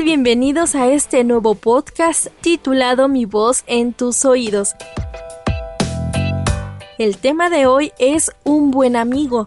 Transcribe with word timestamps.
Bienvenidos 0.00 0.74
a 0.74 0.88
este 0.88 1.22
nuevo 1.22 1.54
podcast 1.54 2.26
titulado 2.40 3.08
Mi 3.08 3.24
voz 3.26 3.62
en 3.66 3.92
tus 3.92 4.24
oídos. 4.24 4.74
El 6.98 7.18
tema 7.18 7.50
de 7.50 7.66
hoy 7.66 7.92
es 7.98 8.32
un 8.42 8.70
buen 8.70 8.96
amigo. 8.96 9.44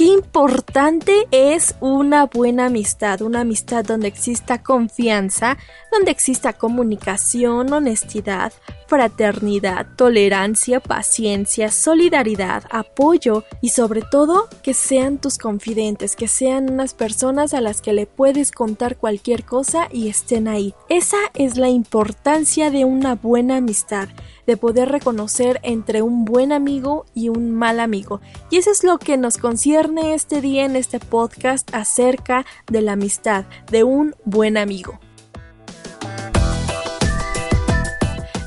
Qué 0.00 0.06
importante 0.06 1.28
es 1.30 1.74
una 1.78 2.24
buena 2.24 2.64
amistad, 2.68 3.20
una 3.20 3.42
amistad 3.42 3.84
donde 3.84 4.08
exista 4.08 4.62
confianza, 4.62 5.58
donde 5.92 6.10
exista 6.10 6.54
comunicación, 6.54 7.70
honestidad, 7.70 8.50
fraternidad, 8.86 9.86
tolerancia, 9.96 10.80
paciencia, 10.80 11.70
solidaridad, 11.70 12.64
apoyo 12.70 13.44
y 13.60 13.68
sobre 13.68 14.00
todo 14.00 14.48
que 14.62 14.72
sean 14.72 15.18
tus 15.18 15.36
confidentes, 15.36 16.16
que 16.16 16.28
sean 16.28 16.72
unas 16.72 16.94
personas 16.94 17.52
a 17.52 17.60
las 17.60 17.82
que 17.82 17.92
le 17.92 18.06
puedes 18.06 18.52
contar 18.52 18.96
cualquier 18.96 19.44
cosa 19.44 19.86
y 19.92 20.08
estén 20.08 20.48
ahí. 20.48 20.74
Esa 20.88 21.18
es 21.34 21.58
la 21.58 21.68
importancia 21.68 22.70
de 22.70 22.86
una 22.86 23.16
buena 23.16 23.58
amistad 23.58 24.08
de 24.50 24.56
poder 24.56 24.88
reconocer 24.88 25.60
entre 25.62 26.02
un 26.02 26.24
buen 26.24 26.50
amigo 26.50 27.06
y 27.14 27.28
un 27.28 27.52
mal 27.52 27.78
amigo. 27.78 28.20
Y 28.50 28.56
eso 28.56 28.72
es 28.72 28.82
lo 28.82 28.98
que 28.98 29.16
nos 29.16 29.38
concierne 29.38 30.12
este 30.12 30.40
día 30.40 30.64
en 30.64 30.74
este 30.74 30.98
podcast 30.98 31.72
acerca 31.72 32.44
de 32.68 32.82
la 32.82 32.94
amistad, 32.94 33.44
de 33.70 33.84
un 33.84 34.16
buen 34.24 34.56
amigo. 34.56 34.98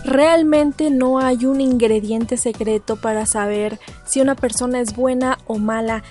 Realmente 0.03 0.89
no 0.89 1.19
hay 1.19 1.45
un 1.45 1.61
ingrediente 1.61 2.35
secreto 2.35 2.97
para 2.97 3.25
saber 3.25 3.79
si 4.05 4.19
una 4.19 4.35
persona 4.35 4.81
es 4.81 4.97
buena 4.97 5.37
o 5.47 5.57
mala. 5.57 6.03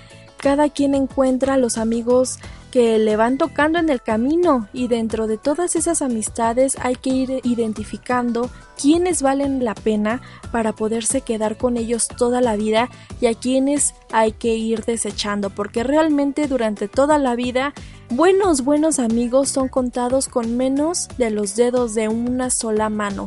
Cada 0.42 0.68
quien 0.70 0.96
encuentra 0.96 1.56
los 1.56 1.78
amigos 1.78 2.40
que 2.72 2.98
le 2.98 3.14
van 3.14 3.38
tocando 3.38 3.78
en 3.78 3.90
el 3.90 4.02
camino 4.02 4.66
y 4.72 4.88
dentro 4.88 5.28
de 5.28 5.38
todas 5.38 5.76
esas 5.76 6.02
amistades 6.02 6.76
hay 6.80 6.96
que 6.96 7.10
ir 7.10 7.40
identificando 7.44 8.50
quiénes 8.80 9.22
valen 9.22 9.62
la 9.64 9.74
pena 9.74 10.20
para 10.50 10.72
poderse 10.72 11.20
quedar 11.20 11.56
con 11.56 11.76
ellos 11.76 12.08
toda 12.08 12.40
la 12.40 12.56
vida 12.56 12.90
y 13.20 13.26
a 13.26 13.34
quienes 13.34 13.94
hay 14.10 14.32
que 14.32 14.56
ir 14.56 14.84
desechando 14.84 15.50
porque 15.50 15.84
realmente 15.84 16.48
durante 16.48 16.88
toda 16.88 17.18
la 17.18 17.36
vida 17.36 17.72
buenos 18.10 18.64
buenos 18.64 18.98
amigos 18.98 19.48
son 19.48 19.68
contados 19.68 20.28
con 20.28 20.56
menos 20.56 21.08
de 21.18 21.30
los 21.30 21.54
dedos 21.54 21.94
de 21.94 22.08
una 22.08 22.50
sola 22.50 22.88
mano. 22.88 23.26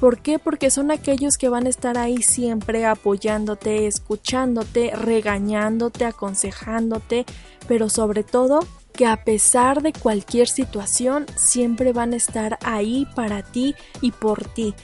¿Por 0.00 0.22
qué? 0.22 0.38
Porque 0.38 0.70
son 0.70 0.90
aquellos 0.90 1.36
que 1.36 1.50
van 1.50 1.66
a 1.66 1.68
estar 1.68 1.98
ahí 1.98 2.22
siempre 2.22 2.86
apoyándote, 2.86 3.86
escuchándote, 3.86 4.92
regañándote, 4.96 6.06
aconsejándote, 6.06 7.26
pero 7.68 7.90
sobre 7.90 8.24
todo 8.24 8.60
que 8.94 9.06
a 9.06 9.24
pesar 9.24 9.82
de 9.82 9.92
cualquier 9.92 10.48
situación 10.48 11.26
siempre 11.36 11.92
van 11.92 12.14
a 12.14 12.16
estar 12.16 12.58
ahí 12.62 13.06
para 13.14 13.42
ti 13.42 13.74
y 14.00 14.12
por 14.12 14.44
ti. 14.48 14.74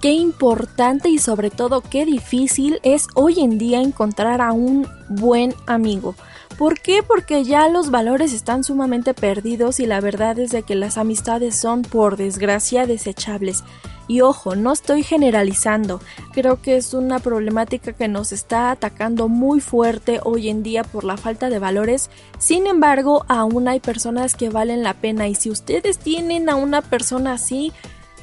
Qué 0.00 0.12
importante 0.12 1.10
y 1.10 1.18
sobre 1.18 1.50
todo 1.50 1.82
qué 1.82 2.06
difícil 2.06 2.80
es 2.82 3.08
hoy 3.14 3.40
en 3.40 3.58
día 3.58 3.80
encontrar 3.80 4.40
a 4.40 4.52
un 4.52 4.88
buen 5.08 5.54
amigo. 5.66 6.14
¿Por 6.58 6.80
qué? 6.80 7.02
Porque 7.06 7.44
ya 7.44 7.68
los 7.68 7.90
valores 7.90 8.32
están 8.32 8.64
sumamente 8.64 9.12
perdidos 9.12 9.78
y 9.78 9.84
la 9.84 10.00
verdad 10.00 10.38
es 10.38 10.50
de 10.50 10.62
que 10.62 10.74
las 10.74 10.96
amistades 10.96 11.54
son 11.54 11.82
por 11.82 12.16
desgracia 12.16 12.86
desechables. 12.86 13.62
Y 14.08 14.20
ojo, 14.20 14.54
no 14.54 14.72
estoy 14.72 15.02
generalizando, 15.02 16.00
creo 16.32 16.62
que 16.62 16.76
es 16.76 16.94
una 16.94 17.18
problemática 17.18 17.92
que 17.92 18.06
nos 18.06 18.30
está 18.30 18.70
atacando 18.70 19.28
muy 19.28 19.60
fuerte 19.60 20.20
hoy 20.22 20.48
en 20.48 20.62
día 20.62 20.84
por 20.84 21.02
la 21.02 21.16
falta 21.16 21.50
de 21.50 21.58
valores, 21.58 22.08
sin 22.38 22.68
embargo 22.68 23.24
aún 23.26 23.66
hay 23.66 23.80
personas 23.80 24.36
que 24.36 24.48
valen 24.48 24.84
la 24.84 24.94
pena 24.94 25.26
y 25.26 25.34
si 25.34 25.50
ustedes 25.50 25.98
tienen 25.98 26.48
a 26.48 26.54
una 26.54 26.82
persona 26.82 27.32
así, 27.32 27.72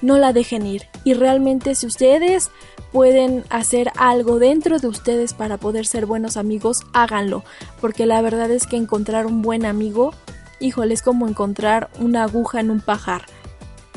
no 0.04 0.18
la 0.18 0.34
dejen 0.34 0.68
ir. 0.68 0.84
Y 1.04 1.16
realmente 1.16 1.74
si 1.74 1.88
ustedes 1.88 2.52
pueden 2.92 3.44
hacer 3.50 3.92
algo 3.98 4.38
dentro 4.38 4.78
de 4.78 4.88
ustedes 4.88 5.34
para 5.34 5.58
poder 5.58 5.88
ser 5.88 6.06
buenos 6.06 6.38
amigos, 6.38 6.84
háganlo, 6.94 7.44
porque 7.82 8.06
la 8.06 8.22
verdad 8.22 8.52
es 8.52 8.68
que 8.68 8.76
encontrar 8.76 9.26
un 9.26 9.42
buen 9.42 9.66
amigo, 9.66 10.14
híjole, 10.60 10.94
es 10.94 11.02
como 11.02 11.28
encontrar 11.28 11.90
una 12.00 12.24
aguja 12.24 12.60
en 12.60 12.70
un 12.70 12.82
pajar. 12.82 13.26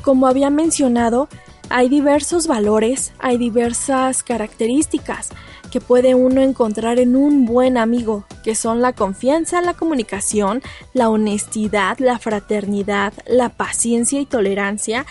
Como 0.03 0.29
había 0.29 0.49
mencionado, 0.49 1.29
hay 1.69 1.89
diversos 1.89 2.47
valores, 2.47 3.13
hay 3.19 3.37
diversas 3.37 4.23
características 4.23 5.31
que 5.73 5.81
puede 5.81 6.15
uno 6.15 6.41
encontrar 6.41 7.01
en 7.01 7.17
un 7.17 7.45
buen 7.45 7.77
amigo, 7.77 8.25
que 8.45 8.55
son 8.55 8.81
la 8.81 8.93
confianza, 8.93 9.61
la 9.61 9.75
comunicación, 9.75 10.63
la 10.95 11.11
honestidad, 11.11 11.99
la 11.99 12.21
fraternidad, 12.21 13.13
la 13.27 13.49
paciencia 13.49 14.21
y 14.21 14.27
tolerancia, 14.27 15.05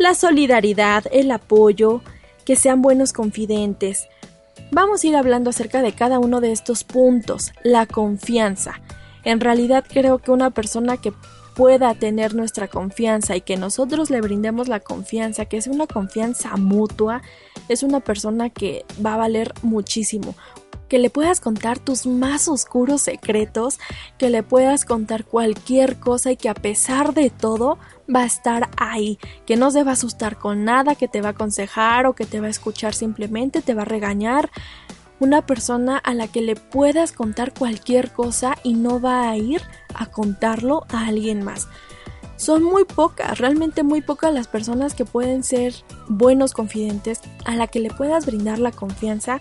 la 0.00 0.14
solidaridad, 0.14 1.04
el 1.12 1.30
apoyo, 1.30 2.00
que 2.46 2.56
sean 2.56 2.80
buenos 2.80 3.12
confidentes. 3.12 4.08
Vamos 4.72 5.04
a 5.04 5.06
ir 5.06 5.14
hablando 5.14 5.50
acerca 5.50 5.82
de 5.82 5.92
cada 5.92 6.18
uno 6.18 6.40
de 6.40 6.52
estos 6.52 6.84
puntos. 6.84 7.52
La 7.64 7.84
confianza. 7.84 8.80
En 9.24 9.40
realidad 9.40 9.84
creo 9.86 10.16
que 10.16 10.30
una 10.30 10.52
persona 10.52 10.96
que 10.96 11.12
pueda 11.54 11.94
tener 11.94 12.34
nuestra 12.34 12.66
confianza 12.66 13.36
y 13.36 13.42
que 13.42 13.58
nosotros 13.58 14.08
le 14.08 14.22
brindemos 14.22 14.68
la 14.68 14.80
confianza, 14.80 15.44
que 15.44 15.58
es 15.58 15.66
una 15.66 15.86
confianza 15.86 16.56
mutua, 16.56 17.20
es 17.68 17.82
una 17.82 18.00
persona 18.00 18.48
que 18.48 18.86
va 19.04 19.14
a 19.14 19.18
valer 19.18 19.52
muchísimo 19.60 20.34
que 20.90 20.98
le 20.98 21.08
puedas 21.08 21.40
contar 21.40 21.78
tus 21.78 22.04
más 22.04 22.48
oscuros 22.48 23.02
secretos, 23.02 23.78
que 24.18 24.28
le 24.28 24.42
puedas 24.42 24.84
contar 24.84 25.24
cualquier 25.24 26.00
cosa 26.00 26.32
y 26.32 26.36
que 26.36 26.48
a 26.48 26.54
pesar 26.54 27.14
de 27.14 27.30
todo 27.30 27.78
va 28.14 28.22
a 28.22 28.26
estar 28.26 28.68
ahí, 28.76 29.20
que 29.46 29.56
no 29.56 29.70
se 29.70 29.84
va 29.84 29.92
a 29.92 29.94
asustar 29.94 30.36
con 30.36 30.64
nada, 30.64 30.96
que 30.96 31.06
te 31.06 31.22
va 31.22 31.28
a 31.28 31.32
aconsejar 31.32 32.06
o 32.06 32.14
que 32.14 32.26
te 32.26 32.40
va 32.40 32.48
a 32.48 32.50
escuchar 32.50 32.92
simplemente, 32.92 33.62
te 33.62 33.72
va 33.72 33.82
a 33.82 33.86
regañar, 33.86 34.50
una 35.20 35.46
persona 35.46 35.96
a 35.98 36.12
la 36.12 36.26
que 36.26 36.40
le 36.42 36.56
puedas 36.56 37.12
contar 37.12 37.54
cualquier 37.54 38.10
cosa 38.10 38.56
y 38.64 38.74
no 38.74 39.00
va 39.00 39.30
a 39.30 39.36
ir 39.36 39.62
a 39.94 40.06
contarlo 40.06 40.86
a 40.88 41.06
alguien 41.06 41.44
más. 41.44 41.68
Son 42.36 42.64
muy 42.64 42.84
pocas, 42.84 43.38
realmente 43.38 43.82
muy 43.82 44.00
pocas 44.00 44.32
las 44.32 44.48
personas 44.48 44.94
que 44.94 45.04
pueden 45.04 45.44
ser 45.44 45.74
buenos 46.08 46.52
confidentes, 46.52 47.20
a 47.44 47.54
la 47.54 47.68
que 47.68 47.80
le 47.80 47.90
puedas 47.90 48.26
brindar 48.26 48.58
la 48.58 48.72
confianza 48.72 49.40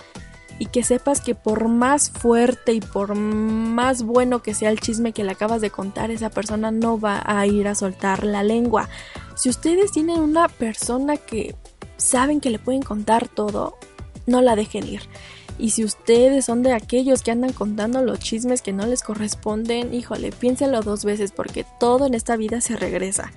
y 0.59 0.65
que 0.65 0.83
sepas 0.83 1.21
que 1.21 1.33
por 1.33 1.69
más 1.69 2.11
fuerte 2.11 2.73
y 2.73 2.81
por 2.81 3.15
más 3.15 4.03
bueno 4.03 4.43
que 4.43 4.53
sea 4.53 4.69
el 4.69 4.81
chisme 4.81 5.13
que 5.13 5.23
le 5.23 5.31
acabas 5.31 5.61
de 5.61 5.71
contar, 5.71 6.11
esa 6.11 6.29
persona 6.29 6.69
no 6.69 6.99
va 6.99 7.23
a 7.25 7.47
ir 7.47 7.67
a 7.67 7.75
soltar 7.75 8.25
la 8.25 8.43
lengua. 8.43 8.89
Si 9.35 9.49
ustedes 9.49 9.93
tienen 9.93 10.19
una 10.19 10.49
persona 10.49 11.15
que 11.15 11.55
saben 11.95 12.41
que 12.41 12.49
le 12.49 12.59
pueden 12.59 12.81
contar 12.81 13.29
todo, 13.29 13.77
no 14.27 14.41
la 14.41 14.57
dejen 14.57 14.85
ir. 14.85 15.01
Y 15.57 15.71
si 15.71 15.83
ustedes 15.83 16.45
son 16.45 16.61
de 16.63 16.73
aquellos 16.73 17.21
que 17.21 17.31
andan 17.31 17.53
contando 17.53 18.01
los 18.01 18.19
chismes 18.19 18.61
que 18.61 18.73
no 18.73 18.85
les 18.85 19.01
corresponden, 19.01 19.93
híjole, 19.93 20.31
piénselo 20.31 20.81
dos 20.81 21.03
veces 21.03 21.31
porque 21.31 21.65
todo 21.79 22.05
en 22.05 22.13
esta 22.13 22.37
vida 22.37 22.61
se 22.61 22.75
regresa. 22.75 23.31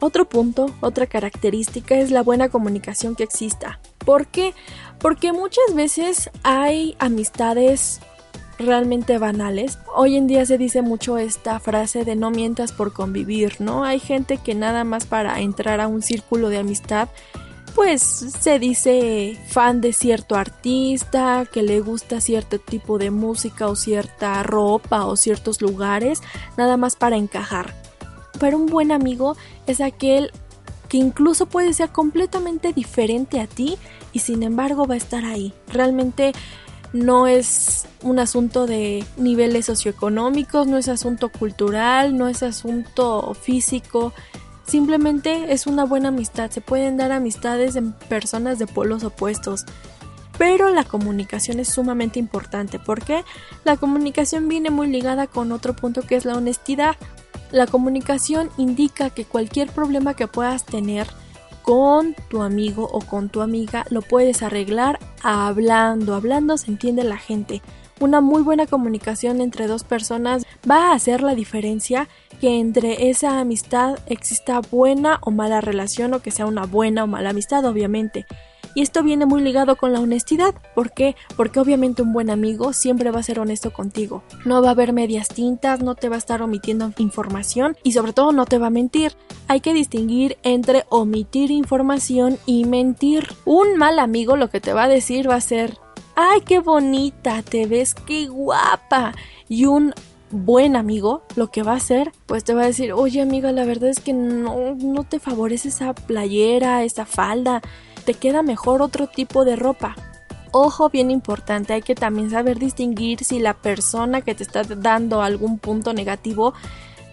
Otro 0.00 0.28
punto, 0.28 0.70
otra 0.80 1.06
característica 1.06 1.96
es 1.96 2.12
la 2.12 2.22
buena 2.22 2.48
comunicación 2.48 3.16
que 3.16 3.24
exista. 3.24 3.80
¿Por 4.04 4.28
qué? 4.28 4.54
Porque 5.00 5.32
muchas 5.32 5.74
veces 5.74 6.30
hay 6.42 6.96
amistades 6.98 8.00
realmente 8.58 9.18
banales. 9.18 9.78
Hoy 9.94 10.16
en 10.16 10.26
día 10.26 10.44
se 10.44 10.58
dice 10.58 10.82
mucho 10.82 11.18
esta 11.18 11.60
frase 11.60 12.04
de 12.04 12.16
no 12.16 12.30
mientas 12.30 12.72
por 12.72 12.92
convivir, 12.92 13.60
¿no? 13.60 13.84
Hay 13.84 14.00
gente 14.00 14.38
que 14.38 14.54
nada 14.54 14.82
más 14.84 15.06
para 15.06 15.40
entrar 15.40 15.80
a 15.80 15.86
un 15.88 16.02
círculo 16.02 16.48
de 16.48 16.58
amistad 16.58 17.08
pues 17.78 18.02
se 18.02 18.58
dice 18.58 19.38
fan 19.46 19.80
de 19.80 19.92
cierto 19.92 20.34
artista, 20.34 21.46
que 21.46 21.62
le 21.62 21.78
gusta 21.78 22.20
cierto 22.20 22.58
tipo 22.58 22.98
de 22.98 23.12
música 23.12 23.68
o 23.68 23.76
cierta 23.76 24.42
ropa 24.42 25.06
o 25.06 25.14
ciertos 25.14 25.62
lugares, 25.62 26.20
nada 26.56 26.76
más 26.76 26.96
para 26.96 27.16
encajar. 27.16 27.72
Pero 28.40 28.56
un 28.56 28.66
buen 28.66 28.90
amigo 28.90 29.36
es 29.68 29.80
aquel 29.80 30.32
que 30.88 30.96
incluso 30.96 31.46
puede 31.46 31.72
ser 31.72 31.90
completamente 31.90 32.72
diferente 32.72 33.40
a 33.40 33.46
ti 33.46 33.76
y 34.12 34.20
sin 34.20 34.42
embargo 34.42 34.86
va 34.86 34.94
a 34.94 34.98
estar 34.98 35.24
ahí. 35.24 35.52
Realmente 35.72 36.32
no 36.92 37.26
es 37.26 37.86
un 38.02 38.18
asunto 38.18 38.66
de 38.66 39.04
niveles 39.16 39.66
socioeconómicos, 39.66 40.66
no 40.66 40.78
es 40.78 40.88
asunto 40.88 41.28
cultural, 41.28 42.16
no 42.16 42.28
es 42.28 42.42
asunto 42.42 43.34
físico, 43.34 44.12
Simplemente 44.68 45.50
es 45.54 45.66
una 45.66 45.86
buena 45.86 46.08
amistad, 46.08 46.50
se 46.50 46.60
pueden 46.60 46.98
dar 46.98 47.10
amistades 47.10 47.74
en 47.74 47.94
personas 47.94 48.58
de 48.58 48.66
polos 48.66 49.02
opuestos. 49.02 49.64
Pero 50.36 50.68
la 50.68 50.84
comunicación 50.84 51.58
es 51.58 51.68
sumamente 51.68 52.18
importante 52.18 52.78
porque 52.78 53.24
la 53.64 53.78
comunicación 53.78 54.46
viene 54.46 54.68
muy 54.68 54.88
ligada 54.88 55.26
con 55.26 55.52
otro 55.52 55.74
punto 55.74 56.02
que 56.02 56.16
es 56.16 56.26
la 56.26 56.36
honestidad. 56.36 56.96
La 57.50 57.66
comunicación 57.66 58.50
indica 58.58 59.10
que 59.10 59.24
cualquier 59.24 59.70
problema 59.70 60.14
que 60.14 60.26
puedas 60.26 60.64
tener 60.64 61.06
con 61.62 62.14
tu 62.30 62.42
amigo 62.42 62.88
o 62.92 63.00
con 63.00 63.28
tu 63.28 63.42
amiga 63.42 63.84
lo 63.90 64.02
puedes 64.02 64.42
arreglar 64.42 64.98
hablando. 65.22 66.14
Hablando 66.14 66.56
se 66.56 66.70
entiende 66.70 67.04
la 67.04 67.18
gente. 67.18 67.62
Una 68.00 68.20
muy 68.20 68.42
buena 68.42 68.66
comunicación 68.66 69.40
entre 69.40 69.66
dos 69.66 69.82
personas 69.82 70.46
va 70.68 70.90
a 70.90 70.94
hacer 70.94 71.22
la 71.22 71.34
diferencia 71.34 72.08
que 72.40 72.60
entre 72.60 73.10
esa 73.10 73.40
amistad 73.40 73.98
exista 74.06 74.60
buena 74.60 75.18
o 75.22 75.30
mala 75.30 75.60
relación 75.60 76.14
o 76.14 76.22
que 76.22 76.30
sea 76.30 76.46
una 76.46 76.64
buena 76.64 77.04
o 77.04 77.06
mala 77.06 77.30
amistad, 77.30 77.64
obviamente. 77.64 78.24
Y 78.78 78.82
esto 78.82 79.02
viene 79.02 79.26
muy 79.26 79.42
ligado 79.42 79.74
con 79.74 79.92
la 79.92 79.98
honestidad. 79.98 80.54
¿Por 80.76 80.92
qué? 80.92 81.16
Porque 81.36 81.58
obviamente 81.58 82.02
un 82.02 82.12
buen 82.12 82.30
amigo 82.30 82.72
siempre 82.72 83.10
va 83.10 83.18
a 83.18 83.24
ser 83.24 83.40
honesto 83.40 83.72
contigo. 83.72 84.22
No 84.44 84.62
va 84.62 84.68
a 84.68 84.70
haber 84.70 84.92
medias 84.92 85.26
tintas, 85.26 85.82
no 85.82 85.96
te 85.96 86.08
va 86.08 86.14
a 86.14 86.18
estar 86.18 86.42
omitiendo 86.42 86.92
información 86.98 87.76
y 87.82 87.90
sobre 87.90 88.12
todo 88.12 88.30
no 88.30 88.46
te 88.46 88.58
va 88.58 88.68
a 88.68 88.70
mentir. 88.70 89.16
Hay 89.48 89.58
que 89.58 89.74
distinguir 89.74 90.38
entre 90.44 90.84
omitir 90.90 91.50
información 91.50 92.38
y 92.46 92.66
mentir. 92.66 93.26
Un 93.44 93.78
mal 93.78 93.98
amigo 93.98 94.36
lo 94.36 94.48
que 94.48 94.60
te 94.60 94.72
va 94.72 94.84
a 94.84 94.88
decir 94.88 95.28
va 95.28 95.34
a 95.34 95.40
ser 95.40 95.76
¡Ay, 96.14 96.42
qué 96.42 96.60
bonita! 96.60 97.42
Te 97.42 97.66
ves, 97.66 97.96
qué 97.96 98.28
guapa. 98.28 99.12
Y 99.48 99.64
un 99.64 99.92
buen 100.30 100.76
amigo 100.76 101.22
lo 101.36 101.50
que 101.50 101.62
va 101.62 101.72
a 101.72 101.76
hacer, 101.76 102.12
pues 102.26 102.44
te 102.44 102.54
va 102.54 102.62
a 102.62 102.66
decir, 102.66 102.92
oye 102.92 103.20
amiga, 103.20 103.52
la 103.52 103.64
verdad 103.64 103.88
es 103.88 104.00
que 104.00 104.12
no, 104.12 104.74
no 104.74 105.04
te 105.04 105.18
favorece 105.18 105.68
esa 105.68 105.94
playera, 105.94 106.84
esa 106.84 107.06
falda, 107.06 107.62
te 108.08 108.14
queda 108.14 108.42
mejor 108.42 108.80
otro 108.80 109.06
tipo 109.06 109.44
de 109.44 109.54
ropa. 109.54 109.94
Ojo 110.50 110.88
bien 110.88 111.10
importante, 111.10 111.74
hay 111.74 111.82
que 111.82 111.94
también 111.94 112.30
saber 112.30 112.58
distinguir 112.58 113.22
si 113.22 113.38
la 113.38 113.52
persona 113.52 114.22
que 114.22 114.34
te 114.34 114.44
está 114.44 114.62
dando 114.62 115.20
algún 115.20 115.58
punto 115.58 115.92
negativo 115.92 116.54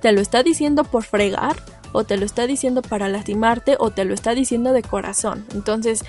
te 0.01 0.13
lo 0.13 0.21
está 0.21 0.42
diciendo 0.42 0.86
por 0.86 1.03
fregar 1.03 1.57
o 1.92 2.06
te 2.06 2.15
lo 2.15 2.25
está 2.25 2.47
diciendo 2.47 2.81
para 2.81 3.09
lastimarte 3.09 3.75
o 3.77 3.92
te 3.92 4.06
lo 4.06 4.13
está 4.13 4.36
diciendo 4.36 4.71
de 4.71 4.83
corazón. 4.83 5.45
Entonces, 5.53 6.06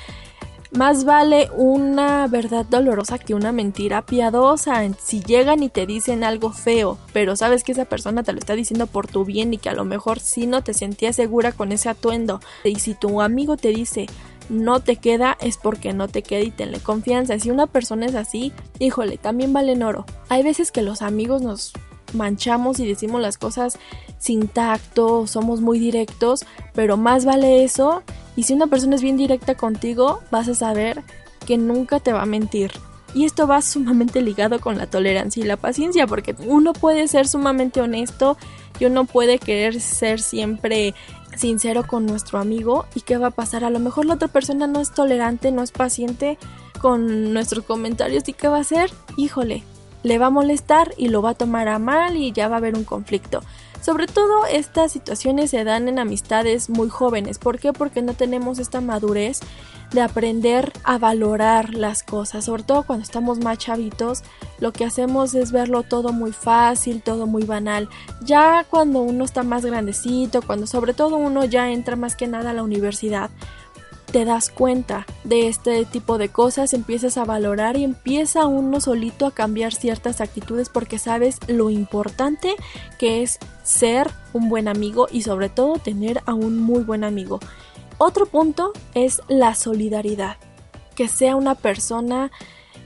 más 0.71 1.05
vale 1.05 1.49
una 1.57 2.29
verdad 2.29 2.65
dolorosa 2.65 3.19
que 3.19 3.35
una 3.35 3.51
mentira 3.51 4.07
piadosa. 4.07 4.83
Si 5.03 5.21
llegan 5.21 5.65
y 5.65 5.69
te 5.69 5.87
dicen 5.87 6.23
algo 6.23 6.53
feo, 6.53 6.97
pero 7.13 7.35
sabes 7.35 7.65
que 7.65 7.73
esa 7.73 7.87
persona 7.87 8.23
te 8.23 8.33
lo 8.33 8.39
está 8.39 8.55
diciendo 8.55 8.87
por 8.87 9.09
tu 9.09 9.25
bien 9.25 9.53
y 9.53 9.59
que 9.59 9.69
a 9.69 9.75
lo 9.75 9.85
mejor 9.85 10.21
sí 10.21 10.47
no 10.47 10.63
te 10.63 10.75
sentías 10.75 11.17
segura 11.17 11.51
con 11.51 11.73
ese 11.73 11.89
atuendo. 11.89 12.41
Y 12.63 12.77
si 12.77 12.95
tu 12.95 13.21
amigo 13.21 13.57
te 13.57 13.69
dice, 13.69 14.07
no 14.49 14.81
te 14.81 14.97
queda 14.97 15.37
es 15.41 15.57
porque 15.57 15.93
no 15.93 16.09
te 16.09 16.23
queda 16.23 16.41
y 16.41 16.51
tenle 16.51 16.81
confianza. 16.81 17.39
Si 17.39 17.51
una 17.51 17.67
persona 17.67 18.07
es 18.07 18.15
así, 18.15 18.53
híjole, 18.79 19.19
también 19.19 19.53
valen 19.53 19.83
oro. 19.83 20.05
Hay 20.29 20.43
veces 20.43 20.73
que 20.73 20.83
los 20.83 21.03
amigos 21.03 21.43
nos 21.43 21.73
manchamos 22.13 22.79
y 22.81 22.87
decimos 22.87 23.21
las 23.21 23.39
cosas 23.39 23.79
sin 24.19 24.49
tacto, 24.49 25.27
somos 25.27 25.61
muy 25.61 25.79
directos, 25.79 26.45
pero 26.75 26.97
más 26.97 27.25
vale 27.25 27.65
eso. 27.65 28.03
Y 28.37 28.45
si 28.45 28.53
una 28.53 28.67
persona 28.67 28.97
es 28.97 29.03
bien 29.03 29.17
directa 29.17 29.55
contigo, 29.55 30.21
vas 30.31 30.49
a 30.49 30.55
saber 30.55 31.03
que 31.47 31.59
nunca 31.59 32.01
te 32.01 32.13
va 32.13 32.23
a 32.23 32.27
mentir. 32.27 32.73
Y 33.15 33.25
esto 33.25 33.47
va 33.47 33.63
sumamente 33.63 34.21
ligado 34.21 34.61
con 34.61 34.77
la 34.77 34.87
tolerancia 34.89 35.43
y 35.43 35.47
la 35.47 35.57
paciencia, 35.57 36.07
porque 36.07 36.35
uno 36.47 36.73
puede 36.73 37.09
ser 37.09 37.27
sumamente 37.27 37.81
honesto 37.81 38.37
y 38.79 38.87
uno 38.87 39.05
puede 39.05 39.39
querer 39.39 39.81
ser 39.81 40.21
siempre 40.21 40.95
sincero 41.37 41.87
con 41.87 42.07
nuestro 42.07 42.39
amigo 42.39 42.87
y 42.95 43.01
qué 43.03 43.19
va 43.19 43.29
a 43.29 43.31
pasar. 43.31 43.65
A 43.65 43.71
lo 43.71 43.79
mejor 43.79 44.07
la 44.07 44.15
otra 44.15 44.29
persona 44.29 44.67
no 44.67 44.81
es 44.81 44.93
tolerante, 44.93 45.53
no 45.53 45.63
es 45.63 45.71
paciente 45.71 46.39
con 46.81 47.33
nuestros 47.33 47.65
comentarios 47.65 48.29
y 48.29 48.33
qué 48.33 48.49
va 48.49 48.59
a 48.59 48.61
hacer. 48.61 48.91
Híjole, 49.17 49.63
le 50.03 50.19
va 50.19 50.27
a 50.27 50.31
molestar 50.31 50.95
y 50.97 51.09
lo 51.09 51.23
va 51.23 51.31
a 51.31 51.35
tomar 51.35 51.69
a 51.69 51.79
mal 51.79 52.17
y 52.17 52.33
ya 52.33 52.49
va 52.49 52.57
a 52.57 52.59
haber 52.59 52.75
un 52.75 52.85
conflicto. 52.85 53.43
Sobre 53.83 54.07
todo 54.07 54.47
estas 54.47 54.93
situaciones 54.93 55.51
se 55.51 55.65
dan 55.65 55.89
en 55.89 55.99
amistades 55.99 56.71
muy 56.71 56.89
jóvenes. 56.89 57.39
¿Por 57.39 57.59
qué? 57.59 57.73
Porque 57.73 58.03
no 58.03 58.15
tenemos 58.15 58.59
esta 58.59 58.81
madurez 58.81 59.41
de 59.93 60.01
aprender 60.01 60.73
a 60.85 60.99
valorar 60.99 61.75
las 61.75 62.03
cosas. 62.03 62.45
Sobre 62.45 62.63
todo 62.63 62.83
cuando 62.83 63.05
estamos 63.05 63.39
más 63.39 63.59
chavitos, 63.59 64.23
lo 64.59 64.73
que 64.73 64.85
hacemos 64.85 65.35
es 65.35 65.53
verlo 65.53 65.83
todo 65.83 66.13
muy 66.13 66.33
fácil, 66.33 67.03
todo 67.03 67.27
muy 67.27 67.45
banal. 67.45 67.89
Ya 68.23 68.65
cuando 68.69 69.01
uno 69.01 69.25
está 69.25 69.43
más 69.43 69.65
grandecito, 69.65 70.43
cuando 70.43 70.67
sobre 70.67 70.95
todo 70.95 71.17
uno 71.17 71.45
ya 71.45 71.71
entra 71.71 71.97
más 71.97 72.17
que 72.17 72.27
nada 72.27 72.51
a 72.51 72.55
la 72.55 72.63
universidad, 72.63 73.31
te 74.13 74.25
das 74.25 74.51
cuenta 74.51 75.05
de 75.25 75.49
este 75.49 75.85
tipo 75.85 76.17
de 76.17 76.29
cosas, 76.29 76.73
empiezas 76.73 77.19
a 77.19 77.25
valorar 77.25 77.77
y 77.77 77.85
empieza 77.85 78.47
uno 78.47 78.81
solito 78.81 79.27
a 79.27 79.33
cambiar 79.33 79.75
ciertas 79.75 80.21
actitudes 80.21 80.69
porque 80.69 80.99
sabes 80.99 81.39
lo 81.49 81.71
importante 81.71 82.55
que 82.99 83.23
es 83.23 83.39
ser 83.63 84.11
un 84.33 84.49
buen 84.49 84.69
amigo 84.69 85.09
y 85.11 85.23
sobre 85.23 85.49
todo 85.49 85.79
tener 85.79 86.23
a 86.25 86.35
un 86.35 86.59
muy 86.59 86.83
buen 86.83 87.05
amigo. 87.05 87.41
Otro 87.99 88.27
punto 88.27 88.73
es 88.95 89.23
la 89.29 89.55
solidaridad, 89.55 90.37
que 90.95 91.09
sea 91.09 91.35
una 91.35 91.55
persona 91.55 92.31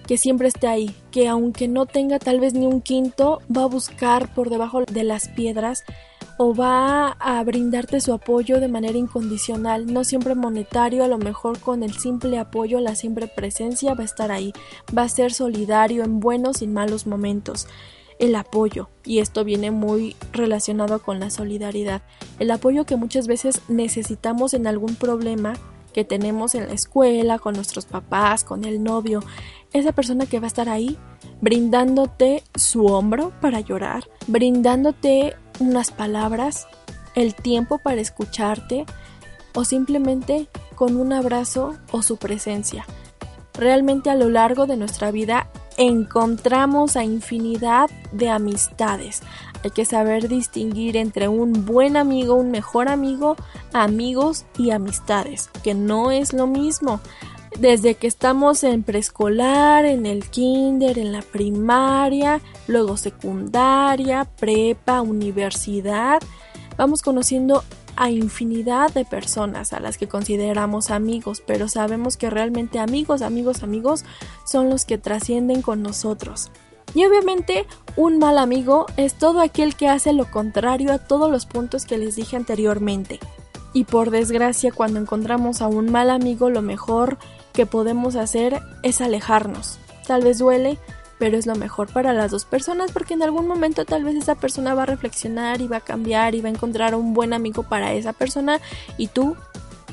que 0.07 0.17
siempre 0.17 0.49
esté 0.49 0.67
ahí, 0.67 0.95
que 1.11 1.29
aunque 1.29 1.69
no 1.69 1.87
tenga 1.87 2.19
tal 2.19 2.41
vez 2.41 2.55
ni 2.55 2.67
un 2.67 2.81
quinto, 2.81 3.41
va 3.55 3.63
a 3.63 3.67
buscar 3.67 4.33
por 4.35 4.51
debajo 4.51 4.85
de 4.85 5.05
las 5.05 5.29
piedras 5.29 5.85
o 6.37 6.55
va 6.55 7.11
a 7.21 7.43
brindarte 7.45 8.01
su 8.01 8.13
apoyo 8.13 8.61
de 8.61 8.69
manera 8.69 8.97
incondicional, 8.97 9.93
no 9.93 10.05
siempre 10.05 10.35
monetario, 10.35 11.05
a 11.05 11.09
lo 11.09 11.19
mejor 11.19 11.59
con 11.61 11.83
el 11.83 11.93
simple 11.93 12.39
apoyo, 12.39 12.81
la 12.81 12.95
simple 12.95 13.27
presencia 13.27 13.95
va 13.95 14.03
a 14.03 14.07
estar 14.07 14.33
ahí, 14.33 14.53
va 14.97 15.03
a 15.03 15.09
ser 15.09 15.33
solidario 15.33 16.03
en 16.03 16.19
buenos 16.19 16.63
y 16.63 16.67
malos 16.67 17.07
momentos. 17.07 17.67
El 18.21 18.37
apoyo, 18.37 18.91
y 19.03 19.21
esto 19.21 19.45
viene 19.45 19.71
muy 19.71 20.15
relacionado 20.31 21.01
con 21.01 21.21
la 21.21 21.31
solidaridad, 21.31 22.03
el 22.39 22.51
apoyo 22.51 22.85
que 22.85 22.97
muchas 22.97 23.27
veces 23.27 23.63
necesitamos 23.69 24.53
en 24.53 24.67
algún 24.67 24.95
problema 24.95 25.55
que 25.95 26.05
tenemos 26.05 26.55
en 26.55 26.69
la 26.69 26.75
escuela, 26.75 27.39
con 27.39 27.55
nuestros 27.55 27.87
papás, 27.87 28.45
con 28.45 28.65
el 28.65 28.85
novio, 28.85 29.25
esa 29.73 29.93
persona 29.93 30.27
que 30.27 30.39
va 30.39 30.45
a 30.45 30.49
estar 30.49 30.69
ahí 30.69 30.99
brindándote 31.41 32.45
su 32.55 32.85
hombro 32.87 33.33
para 33.41 33.61
llorar, 33.61 34.09
brindándote 34.27 35.35
unas 35.59 35.91
palabras, 35.91 36.69
el 37.15 37.35
tiempo 37.35 37.79
para 37.79 38.03
escucharte 38.03 38.85
o 39.55 39.65
simplemente 39.65 40.47
con 40.75 40.97
un 40.99 41.15
abrazo 41.15 41.79
o 41.91 42.03
su 42.03 42.19
presencia. 42.19 42.85
Realmente 43.55 44.11
a 44.11 44.15
lo 44.15 44.29
largo 44.29 44.67
de 44.67 44.77
nuestra 44.77 45.11
vida 45.11 45.49
encontramos 45.81 46.97
a 46.97 47.05
infinidad 47.05 47.89
de 48.13 48.29
amistades. 48.29 49.23
Hay 49.65 49.71
que 49.71 49.87
saber 49.87 50.29
distinguir 50.29 50.99
entre 50.99 51.27
un 51.29 51.65
buen 51.65 51.97
amigo, 51.97 52.35
un 52.35 52.51
mejor 52.51 52.89
amigo, 52.89 53.37
amigos 53.73 54.45
y 54.59 54.73
amistades, 54.73 55.49
que 55.63 55.75
no 55.75 56.11
es 56.11 56.35
lo 56.35 56.47
mismo 56.47 57.01
desde 57.59 57.95
que 57.95 58.07
estamos 58.07 58.63
en 58.63 58.83
preescolar, 58.83 59.85
en 59.85 60.07
el 60.07 60.29
kinder, 60.31 60.99
en 60.99 61.13
la 61.13 61.23
primaria, 61.23 62.41
luego 62.69 62.97
secundaria, 62.97 64.27
prepa, 64.39 65.03
universidad, 65.03 66.23
vamos 66.77 67.03
conociendo 67.03 67.65
a 68.01 68.11
infinidad 68.11 68.91
de 68.95 69.05
personas 69.05 69.75
a 69.75 69.79
las 69.79 69.99
que 69.99 70.09
consideramos 70.09 70.91
amigos, 70.91 71.43
pero 71.47 71.69
sabemos 71.69 72.17
que 72.17 72.31
realmente 72.31 72.79
amigos, 72.79 73.21
amigos, 73.21 73.63
amigos 73.63 74.07
son 74.47 74.71
los 74.71 74.87
que 74.87 74.97
trascienden 74.97 75.61
con 75.61 75.83
nosotros. 75.83 76.51
Y 76.95 77.05
obviamente 77.05 77.67
un 77.97 78.19
mal 78.19 78.39
amigo 78.39 78.87
es 78.97 79.13
todo 79.13 79.41
aquel 79.41 79.77
que 79.77 79.87
hace 79.87 80.15
lo 80.15 80.31
contrario 80.31 80.95
a 80.95 80.99
todos 80.99 81.31
los 81.31 81.45
puntos 81.45 81.85
que 81.85 81.99
les 81.99 82.17
dije 82.17 82.37
anteriormente. 82.37 83.21
Y 83.75 83.85
por 83.85 84.11
desgracia 84.11 84.73
cuando 84.73 84.99
encontramos 84.99 85.61
a 85.61 85.67
un 85.67 85.93
mal 85.93 86.09
amigo 86.09 86.49
lo 86.49 86.63
mejor 86.63 87.19
que 87.53 87.67
podemos 87.67 88.17
hacer 88.17 88.63
es 88.83 89.03
alejarnos. 89.03 89.79
Tal 90.07 90.25
vez 90.25 90.39
duele, 90.39 90.79
pero 91.21 91.37
es 91.37 91.47
lo 91.47 91.55
mejor 91.55 91.93
para 91.93 92.15
las 92.15 92.33
dos 92.33 92.47
personas 92.47 92.91
porque 92.91 93.15
en 93.15 93.23
algún 93.23 93.47
momento 93.47 93.85
tal 93.85 94.03
vez 94.03 94.17
esa 94.17 94.35
persona 94.35 94.75
va 94.75 94.85
a 94.85 94.87
reflexionar 94.87 95.61
y 95.61 95.69
va 95.69 95.77
a 95.77 95.81
cambiar 95.83 96.35
y 96.35 96.41
va 96.41 96.49
a 96.49 96.53
encontrar 96.53 96.95
un 96.95 97.13
buen 97.13 97.35
amigo 97.35 97.63
para 97.63 97.93
esa 97.93 98.15
persona 98.15 98.59
y 98.97 99.09
tú 99.09 99.37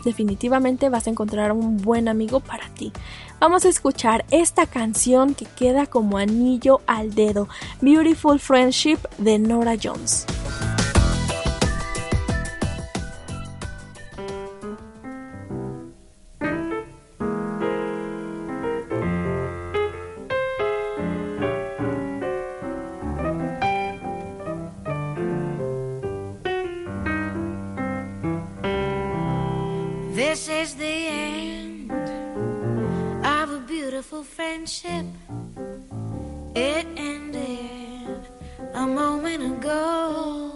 definitivamente 0.05 0.87
vas 0.87 1.05
a 1.05 1.09
encontrar 1.09 1.51
un 1.51 1.77
buen 1.77 2.07
amigo 2.07 2.39
para 2.39 2.69
ti. 2.69 2.93
Vamos 3.41 3.65
a 3.65 3.69
escuchar 3.69 4.25
esta 4.31 4.65
canción 4.67 5.35
que 5.35 5.45
queda 5.45 5.85
como 5.85 6.17
anillo 6.17 6.79
al 6.87 7.13
dedo, 7.13 7.49
Beautiful 7.81 8.39
Friendship 8.39 8.99
de 9.17 9.37
Nora 9.37 9.75
Jones. 9.81 10.25
Friendship. 34.23 35.05
It 36.55 36.85
ended 36.95 38.21
a 38.73 38.87
moment 38.87 39.43
ago. 39.57 40.51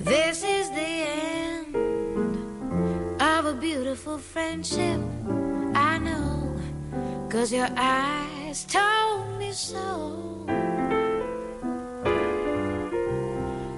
This 0.00 0.42
is 0.44 0.68
the 0.70 0.92
end 1.20 1.76
of 3.20 3.46
a 3.46 3.54
beautiful 3.54 4.18
friendship. 4.18 5.00
I 5.74 5.98
know 5.98 6.40
Cause 7.30 7.52
your 7.52 7.68
eyes 7.76 8.64
told 8.64 9.38
me 9.38 9.52
so. 9.52 10.44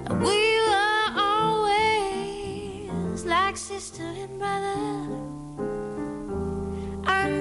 We 0.09 0.59
were 0.67 1.07
always 1.15 2.89
like 3.25 3.55
sister 3.55 4.01
and 4.01 4.39
brother 4.39 5.42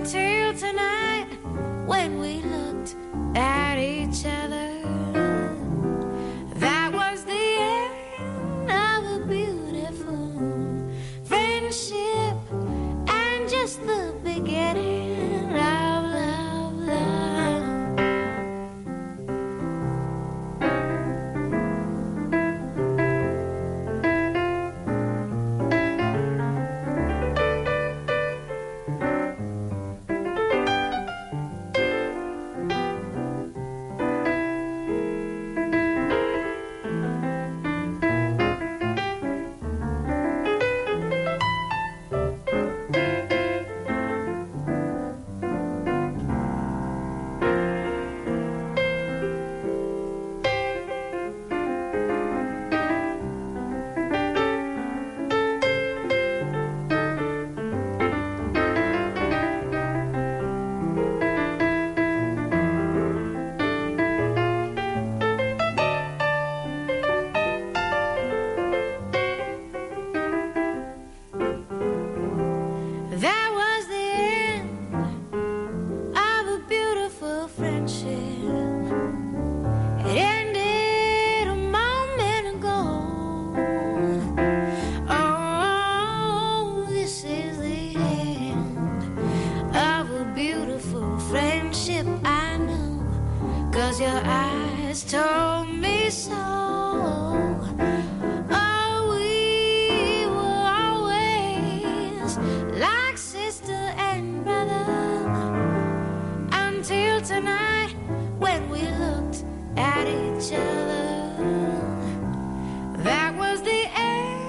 until 0.03 0.53
tonight 0.55 1.29
when 1.87 2.19
we 2.19 2.43
looked 2.43 2.97
at 3.37 3.79
each 3.79 4.27
other. 4.27 4.62
Tonight 107.25 107.95
when 108.39 108.69
we 108.69 108.81
looked 108.83 109.45
at 109.77 110.09
each 110.09 110.53
other. 110.53 111.37
That 113.05 113.37
was 113.37 113.63
the 113.63 113.89
end 113.95 114.47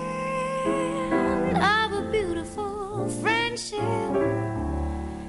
of 1.58 1.94
a 1.94 2.02
beautiful 2.12 3.08
friendship 3.22 3.80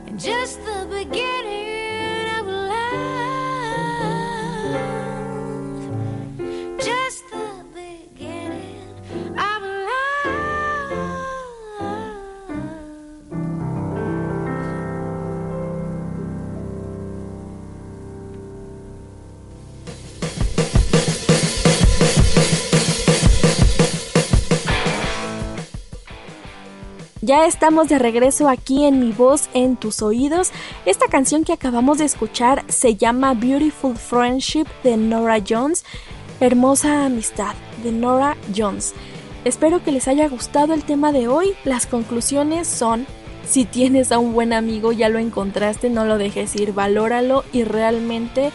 and 0.06 0.18
just 0.18 0.64
the 0.64 0.86
beginning 0.88 1.33
Ya 27.26 27.46
estamos 27.46 27.88
de 27.88 27.98
regreso 27.98 28.50
aquí 28.50 28.84
en 28.84 29.00
Mi 29.00 29.10
Voz 29.10 29.48
en 29.54 29.76
tus 29.76 30.02
oídos. 30.02 30.50
Esta 30.84 31.08
canción 31.08 31.42
que 31.42 31.54
acabamos 31.54 31.96
de 31.96 32.04
escuchar 32.04 32.66
se 32.68 32.96
llama 32.96 33.32
Beautiful 33.32 33.96
Friendship 33.96 34.66
de 34.82 34.98
Nora 34.98 35.38
Jones. 35.48 35.86
Hermosa 36.38 37.06
amistad 37.06 37.54
de 37.82 37.92
Nora 37.92 38.36
Jones. 38.54 38.92
Espero 39.46 39.82
que 39.82 39.90
les 39.90 40.06
haya 40.06 40.28
gustado 40.28 40.74
el 40.74 40.84
tema 40.84 41.12
de 41.12 41.26
hoy. 41.26 41.54
Las 41.64 41.86
conclusiones 41.86 42.68
son, 42.68 43.06
si 43.48 43.64
tienes 43.64 44.12
a 44.12 44.18
un 44.18 44.34
buen 44.34 44.52
amigo, 44.52 44.92
ya 44.92 45.08
lo 45.08 45.18
encontraste, 45.18 45.88
no 45.88 46.04
lo 46.04 46.18
dejes 46.18 46.54
ir, 46.56 46.74
valóralo 46.74 47.42
y 47.54 47.64
realmente 47.64 48.52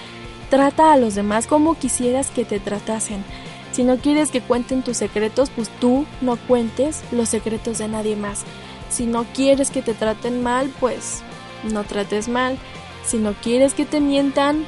trata 0.51 0.93
a 0.93 0.97
los 0.97 1.15
demás 1.15 1.47
como 1.47 1.73
quisieras 1.73 2.29
que 2.29 2.45
te 2.45 2.59
tratasen. 2.59 3.23
Si 3.71 3.83
no 3.83 3.97
quieres 3.97 4.31
que 4.31 4.41
cuenten 4.41 4.81
tus 4.81 4.97
secretos, 4.97 5.49
pues 5.49 5.69
tú 5.79 6.05
no 6.21 6.37
cuentes 6.37 7.03
los 7.11 7.29
secretos 7.29 7.77
de 7.77 7.87
nadie 7.87 8.15
más. 8.15 8.43
Si 8.89 9.05
no 9.05 9.25
quieres 9.25 9.69
que 9.69 9.81
te 9.81 9.93
traten 9.93 10.41
mal, 10.41 10.71
pues 10.79 11.21
no 11.63 11.83
trates 11.83 12.27
mal. 12.27 12.57
Si 13.05 13.17
no 13.17 13.33
quieres 13.33 13.73
que 13.73 13.85
te 13.85 13.99
mientan, 13.99 14.65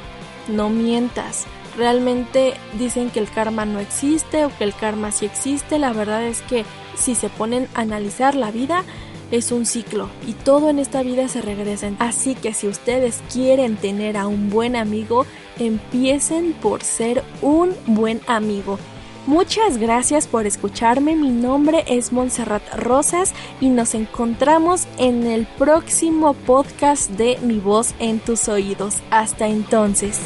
no 0.48 0.70
mientas. 0.70 1.46
Realmente 1.76 2.54
dicen 2.78 3.10
que 3.10 3.20
el 3.20 3.30
karma 3.30 3.64
no 3.64 3.80
existe 3.80 4.44
o 4.44 4.56
que 4.56 4.64
el 4.64 4.74
karma 4.74 5.10
sí 5.10 5.26
existe. 5.26 5.78
La 5.78 5.92
verdad 5.92 6.22
es 6.24 6.42
que 6.42 6.64
si 6.96 7.14
se 7.14 7.28
ponen 7.28 7.68
a 7.74 7.80
analizar 7.80 8.34
la 8.34 8.50
vida, 8.50 8.84
es 9.32 9.50
un 9.50 9.64
ciclo 9.64 10.10
y 10.26 10.34
todo 10.34 10.68
en 10.68 10.78
esta 10.78 11.02
vida 11.02 11.26
se 11.26 11.40
regresa. 11.40 11.90
Así 11.98 12.34
que 12.34 12.52
si 12.52 12.68
ustedes 12.68 13.22
quieren 13.32 13.76
tener 13.76 14.16
a 14.16 14.26
un 14.26 14.50
buen 14.50 14.76
amigo, 14.76 15.26
empiecen 15.58 16.52
por 16.52 16.84
ser 16.84 17.24
un 17.40 17.74
buen 17.86 18.20
amigo. 18.26 18.78
Muchas 19.26 19.78
gracias 19.78 20.26
por 20.26 20.46
escucharme. 20.46 21.14
Mi 21.14 21.30
nombre 21.30 21.84
es 21.86 22.12
Montserrat 22.12 22.62
Rosas 22.74 23.32
y 23.60 23.68
nos 23.68 23.94
encontramos 23.94 24.88
en 24.98 25.26
el 25.26 25.46
próximo 25.46 26.34
podcast 26.34 27.08
de 27.10 27.38
Mi 27.40 27.60
voz 27.60 27.94
en 28.00 28.18
tus 28.18 28.48
oídos. 28.48 28.96
Hasta 29.10 29.46
entonces. 29.46 30.18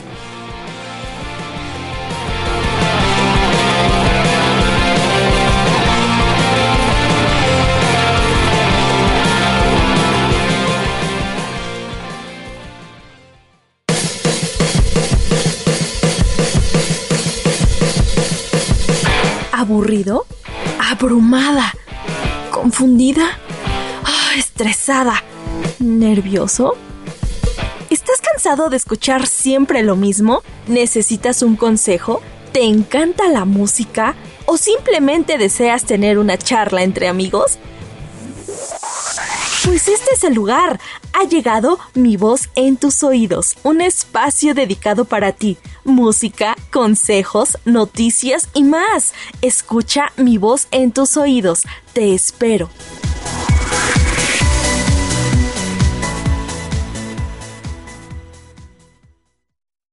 ¿Confundida? 22.76 23.38
Ah, 24.04 24.32
¿Estresada? 24.36 25.22
¿Nervioso? 25.78 26.76
¿Estás 27.88 28.20
cansado 28.20 28.68
de 28.68 28.76
escuchar 28.76 29.26
siempre 29.26 29.82
lo 29.82 29.96
mismo? 29.96 30.42
¿Necesitas 30.66 31.40
un 31.40 31.56
consejo? 31.56 32.20
¿Te 32.52 32.64
encanta 32.64 33.28
la 33.28 33.46
música? 33.46 34.14
¿O 34.44 34.58
simplemente 34.58 35.38
deseas 35.38 35.84
tener 35.84 36.18
una 36.18 36.36
charla 36.36 36.82
entre 36.82 37.08
amigos? 37.08 37.58
Pues 39.66 39.88
este 39.88 40.14
es 40.14 40.22
el 40.22 40.32
lugar. 40.32 40.78
Ha 41.12 41.24
llegado 41.24 41.80
Mi 41.92 42.16
voz 42.16 42.50
en 42.54 42.76
tus 42.76 43.02
oídos, 43.02 43.56
un 43.64 43.80
espacio 43.80 44.54
dedicado 44.54 45.06
para 45.06 45.32
ti. 45.32 45.58
Música, 45.84 46.56
consejos, 46.72 47.58
noticias 47.64 48.48
y 48.54 48.62
más. 48.62 49.12
Escucha 49.42 50.12
Mi 50.16 50.38
voz 50.38 50.68
en 50.70 50.92
tus 50.92 51.16
oídos. 51.16 51.64
Te 51.94 52.14
espero. 52.14 52.70